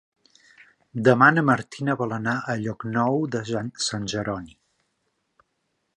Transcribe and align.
Demà 1.07 1.27
na 1.35 1.43
Martina 1.49 1.97
vol 2.01 2.17
anar 2.17 2.35
a 2.53 2.57
Llocnou 2.63 3.21
de 3.37 3.45
Sant 3.89 4.11
Jeroni. 4.15 4.59